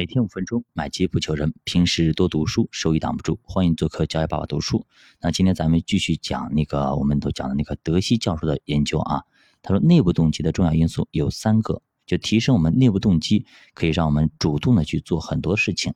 [0.00, 1.52] 每天五分钟，买机不求人。
[1.64, 3.38] 平时多读书，收益挡不住。
[3.42, 4.86] 欢迎做客教育爸爸读书。
[5.20, 9.24] 那今天咱们继续讲那个我们都讲的那个德西教授的研究啊。
[9.60, 13.44] 他说，内部动机的重要因素有三个，就提升我们内部动机，
[13.74, 15.92] 可以让我们主动的去做很多事情，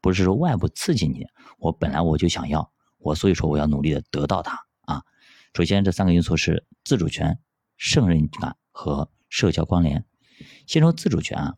[0.00, 1.24] 不是说外部刺激你，
[1.60, 5.04] 我本来我就想要，我所以说我要努力的得到它啊。
[5.52, 7.38] 首先，这三个因素是自主权、
[7.76, 10.04] 胜任感和社交关联。
[10.66, 11.54] 先说自主权啊。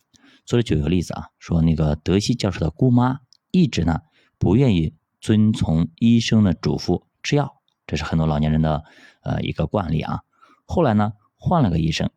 [0.47, 3.19] 所以举个例子啊，说那个德西教授的姑妈
[3.51, 4.01] 一直呢
[4.39, 8.85] 不愿意遵从医生的嘱咐吃药，这是很多老年人的
[9.23, 10.21] 呃一个惯例啊。
[10.65, 12.11] 后来呢换了个医生，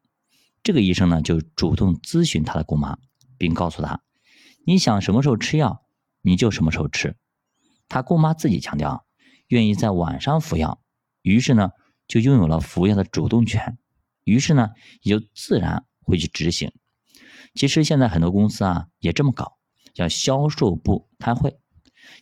[0.61, 2.99] 这个医生呢就主动咨询他的姑妈，
[3.38, 4.02] 并告诉他，
[4.63, 5.83] 你想什么时候吃药
[6.21, 7.17] 你就什么时候吃。
[7.88, 9.05] 他姑妈自己强调
[9.47, 10.80] 愿意在晚上服药，
[11.23, 11.71] 于是呢
[12.07, 13.80] 就拥有了服药的主动权，
[14.23, 14.69] 于是呢
[15.02, 16.71] 也就自然会去执行。
[17.55, 19.58] 其实现在很多公司啊也这么搞，
[19.94, 21.59] 叫销售部开会，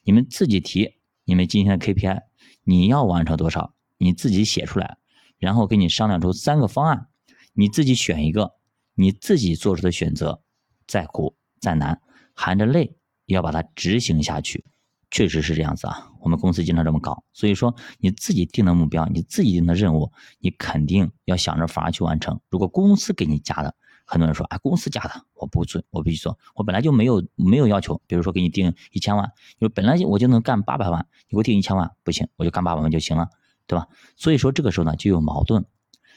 [0.03, 0.95] 你们自己提
[1.25, 2.21] 你们今天的 KPI，
[2.63, 4.97] 你要完成多少，你自己写出来，
[5.37, 7.07] 然后跟你商量出三个方案，
[7.53, 8.53] 你自己选一个，
[8.95, 10.41] 你自己做出的选择，
[10.87, 12.01] 再苦再难，
[12.33, 14.65] 含着泪要把它执行下去。
[15.09, 17.23] 确实是这样子啊，我们公司经常这么搞。
[17.31, 22.41] 所以说你自己定的目标，你自己定的任务，你肯定要想着法儿去完成。
[22.49, 23.73] 如果公司给你加的，
[24.09, 26.39] 很多人说啊，公司加的我不做，我必须做。
[26.55, 33.29] 我本来就没有没有要求，比如说给你定一千万，因为本来我就能干八百万，你给我定一千万不行，我就干八百万就行了，
[33.67, 33.85] 对吧？
[34.15, 35.65] 所以说这个时候呢就有矛盾。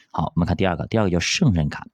[0.09, 1.89] 好，我们看第二个，第二个叫胜任感，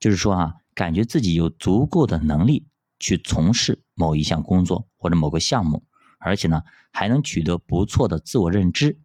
[0.00, 2.66] 就是说啊，感觉自己有足够的能力
[2.98, 5.84] 去从事某一项工作或者某个项目，
[6.18, 8.98] 而且呢还能取得不错的自我认知。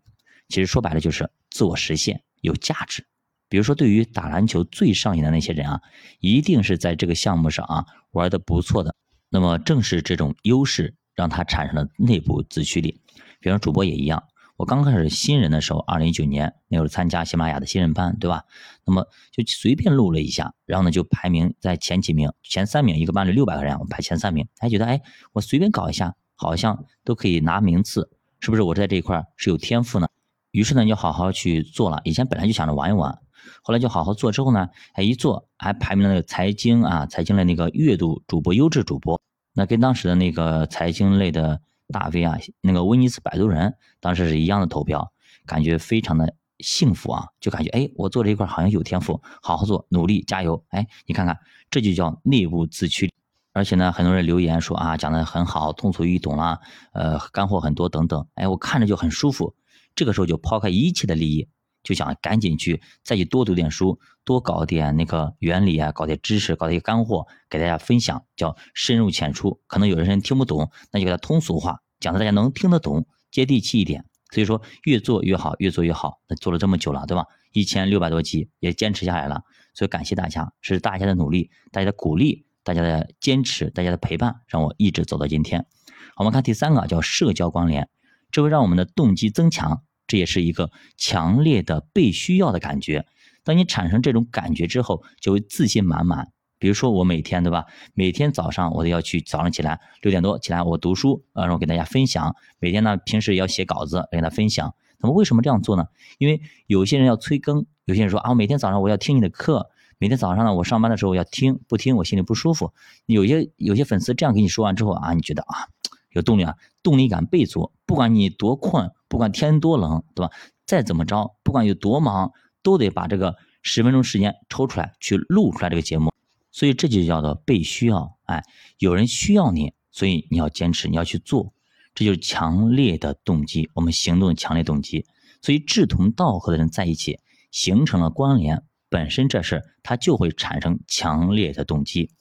[0.50, 3.06] 其实说白了就是自我实现，有价值。
[3.54, 5.80] 比如说，对于打篮球最上瘾的那些人啊，
[6.20, 8.96] 一定是在这个项目上啊玩的不错的。
[9.30, 13.00] 那么正是这种优势，让他产生了内部自驱力。
[13.40, 14.24] 比方主播也一样，
[14.58, 18.44] 我刚开始新人的时候，二零一九年那会儿参加喜马拉雅的新人班，对吧？
[18.88, 25.00] 那么就随便录了一下，然后呢就排名在前几名，前三名，一个班里六百个人，我排前三名，还觉得哎，
[25.32, 28.64] 我随便搞一下，好像都可以拿名次，是不是？
[28.64, 30.08] 我在这一块是有天赋呢？
[30.50, 32.02] 于是呢，就好好去做了。
[32.04, 33.20] 以前本来就想着玩一玩。
[33.62, 39.22] 后来就好好做，之后呢，哎，一做还排名了那个财经啊，财经类那个月度主播优质主播，
[39.54, 45.12] 那跟当时的那个财经类的大 V 啊，那个威尼斯摆渡人，当时是一样的投票，
[45.46, 51.38] 感觉非常的幸福啊，就感觉哎，我做这一块好像有天赋，好好做，努力加油，哎，你看看，
[51.70, 53.12] 这就叫内部自驱，
[53.54, 56.60] 而且呢，很多人留言说啊，讲的很好，通俗易懂啦，
[56.94, 59.56] 呃，干货很多等等，哎，我看着就很舒服，
[59.96, 61.48] 这个时候就抛开一切的利益。
[61.84, 69.62] 就想赶紧去再去多读点书，多搞点那个原理啊，搞点知识，搞点干货给大家分享，叫深入浅出。
[69.68, 74.06] 可能有的人听不懂，那就给他通俗化，讲的大家能听得懂，接地气一点。
[74.32, 76.20] 所以说越做越好，越做越好。
[76.28, 77.26] 那做了这么久了，对吧？
[77.52, 79.44] 一千六百多集也坚持下来了，
[79.76, 85.68] 所以感谢大家，是大家的努力，大家的鼓励，大家的坚持，大家的陪伴，让我一直走到今天。
[86.16, 87.90] 我们看第三个叫社交关联，
[88.32, 89.84] 这会让我们的动机增强。
[90.14, 93.08] 这也是一个强烈的被需要的感觉。
[93.44, 96.32] 当你产生这种感觉之后，就会自信满满。
[96.60, 97.66] 比如说我每天，对吧？
[97.96, 102.36] 每天早上我都要去，早上起来六点多起来，我读书，然后给大家分享。
[102.60, 104.76] 每天呢，平时也要写稿子给大家分享。
[105.00, 105.88] 那么为什么这样做呢？
[106.20, 112.72] 因为有些人要催更，有些人说啊，每天早上我要听你的课，每天早上呢，我上班的时候要听，不听我心里不舒服。
[113.08, 115.70] 有些有些粉丝这样跟你说完之后啊，你觉得啊？
[116.14, 117.72] 有动力啊，动力感倍足。
[117.86, 120.32] 不管你多困，不管天多冷，对吧？
[120.66, 122.32] 再怎么着，不管有多忙，
[122.64, 126.12] 都得把这个十分钟时间抽出来去录出来这个节目。
[126.52, 128.18] 所以这就叫做被需要。
[128.26, 128.44] 哎，
[128.78, 131.54] 有人需要你，所以你要坚持，你要去做，
[131.94, 133.70] 这就是强烈的动机。
[133.74, 135.06] 我们行动的强烈动机。
[135.42, 137.20] 所以志同道合的人在一起，
[137.52, 142.12] 形成了关联，本身这事它就会产生强烈的动机。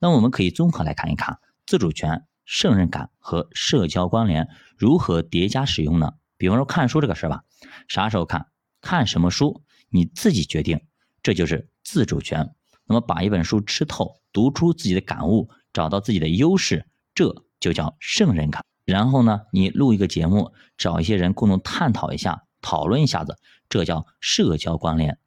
[0.00, 2.24] 那我们可以综合来看一看自主权。
[2.44, 6.12] 胜任感和社交关联如何叠加使用呢？
[6.36, 7.44] 比方说看书这个事儿吧，
[7.88, 8.46] 啥时候看，
[8.80, 10.80] 看什么书，你自己决定，
[11.22, 12.54] 这就是自主权。
[12.86, 18.62] 那么把一本书吃透，读出自己的感悟，找到自己的优势，这就叫胜任感。
[18.84, 23.38] 然后呢，你录一个节目，找一些人共同探讨一下，讨论一下子，
[23.70, 25.18] 这叫社交关联。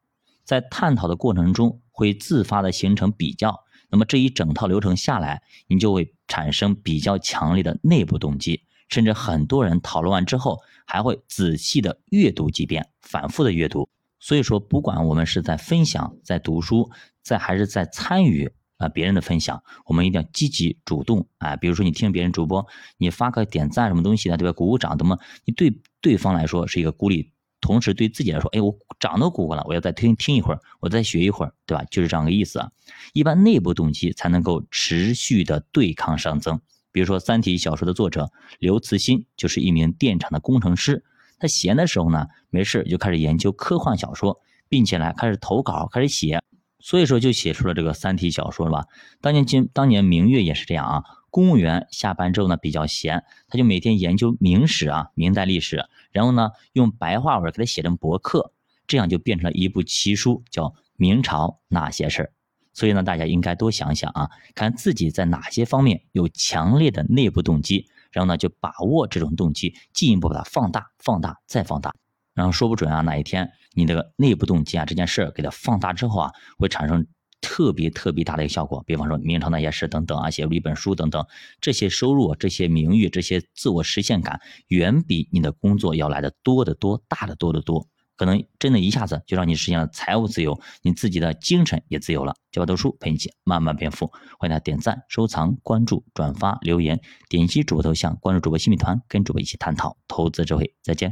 [0.43, 3.63] 在探讨的过程中，会自发的形成比较。
[3.89, 13.87] 那么这一整套流程下来，你就会产生比较强烈的内部动机，甚至很多人讨论完之后，还会仔细的阅读几遍，反复的阅读。
[14.19, 16.89] 所以说，不管我们是在分享、在读书、
[17.21, 21.55] 在还是在参与啊别人的分享，我们一定要积极主动啊。
[21.55, 22.65] 比如说你听别人主播，
[22.97, 24.51] 你发个点赞什么东西的，对吧？
[24.53, 25.19] 鼓鼓掌，怎么？
[25.45, 31.83] 你对对方来说是一个鼓励，同时对自己来说，哎，我掌都鼓过了，我要再听听一会儿，我再学一会儿，对吧？
[31.89, 32.71] 就是这样个意思啊。
[33.13, 36.59] 一般内部动机才能够持续的对抗上增。
[36.91, 41.03] 比如说《三体》小说的作者刘慈欣就是一名电厂的工程师，
[41.39, 44.39] 他闲的时候呢，没事就开始研究科幻小说，
[44.69, 46.41] 并且呢开始投稿，开始写。
[46.79, 48.85] 所以说就写出了这个三体小说了吧？
[49.19, 51.03] 当年今当年明月也是这样啊。
[51.29, 58.53] 公务员下班之后呢比较闲，他就每天研究明史啊，明代历史，然后呢用白话文给他写成博客，
[58.87, 62.25] 这样就变成了一部奇书，叫《明朝那些事儿》。
[62.73, 71.93] 所以呢，大家应该多想想啊，看自己在哪些方面有强烈的内部动机，然后呢就把握这种动机，进一步把它放大、放大再放大。
[72.35, 77.07] 然后说不准啊，哪一天你这个内部动机啊这件事儿给它放大之后啊，会产生
[77.41, 78.83] 特别特别大的一个效果。
[78.85, 81.25] 比方说明朝那些事等等啊，写了一本书等等，
[81.61, 87.87] 这些收入、这些名誉、这些自我实现感，远比你的工作要来的多得多、大的多得多。
[88.15, 92.33] 可能真的一下子就让你实现了财务自由，你自己的精神也自由了。
[92.51, 94.07] 教我读书陪你一起慢慢变富，
[94.39, 96.99] 欢迎大家点赞、收藏、关注、转发、留言，
[97.29, 100.73] 点击主播头像关注主播新米团，跟主播一起探讨投资智慧。
[100.81, 101.05] 再见。